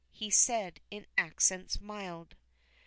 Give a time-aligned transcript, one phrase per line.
[0.09, 2.35] he said, in accents mild.